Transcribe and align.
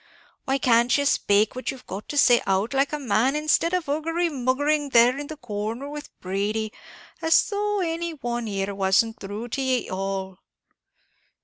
Why 0.45 0.57
can't 0.57 0.97
ye 0.97 1.05
spake 1.05 1.53
what 1.55 1.69
ye've 1.69 1.85
got 1.85 2.09
to 2.09 2.17
say 2.17 2.41
out 2.47 2.73
like 2.73 2.91
a 2.91 2.97
man, 2.97 3.35
instead 3.35 3.71
of 3.71 3.85
huggery 3.85 4.29
muggering 4.29 4.89
there 4.89 5.15
in 5.15 5.27
the 5.27 5.37
corner 5.37 5.87
with 5.91 6.09
Brady, 6.19 6.73
as 7.21 7.49
though 7.51 7.81
any 7.81 8.15
one 8.15 8.47
here 8.47 8.73
wasn't 8.73 9.19
thrue 9.19 9.47
to 9.49 9.61
ye 9.61 9.91
all." 9.91 10.39